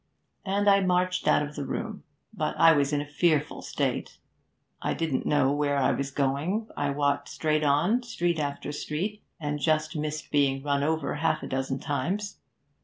And 0.45 0.67
I 0.67 0.79
marched 0.79 1.27
out 1.27 1.43
of 1.43 1.55
the 1.55 1.63
room. 1.63 2.01
'But 2.33 2.57
I 2.57 2.73
was 2.73 2.91
in 2.91 3.01
a 3.01 3.05
fearful 3.05 3.61
state. 3.61 4.17
I 4.81 4.95
didn't 4.95 5.27
know 5.27 5.53
where 5.53 5.77
I 5.77 5.91
was 5.91 6.09
going, 6.09 6.67
I 6.75 6.89
walked 6.89 7.29
straight 7.29 7.63
on, 7.63 8.01
street 8.01 8.39
after 8.39 8.71
street, 8.71 9.21
and 9.39 9.59
just 9.59 9.95
missed 9.95 10.31
being 10.31 10.63
run 10.63 10.81
over 10.81 11.13
half 11.13 11.43
a 11.43 11.47
dozen 11.47 11.77
times. 11.77 12.37